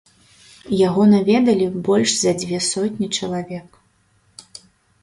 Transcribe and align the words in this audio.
Яго 0.87 1.03
наведалі 1.13 1.67
больш 1.89 2.09
за 2.23 2.31
дзве 2.45 2.57
сотні 2.71 3.07
чалавек. 3.21 3.69